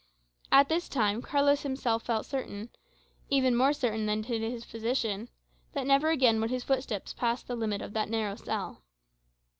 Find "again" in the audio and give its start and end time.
6.09-6.41